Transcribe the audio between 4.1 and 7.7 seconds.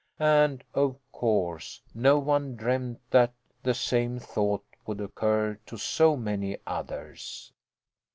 thought would occur to so many others.